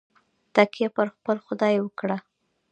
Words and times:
تکیه 0.55 0.87
پر 0.95 1.07
خپل 1.15 1.37
خدای 1.45 1.75
وکړه. 1.81 2.17